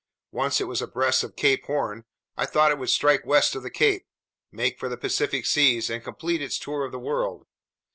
[0.31, 2.05] Once it was abreast of Cape Horn,
[2.35, 4.07] I thought it would strike west of the cape,
[4.51, 7.45] make for Pacific seas, and complete its tour of the world.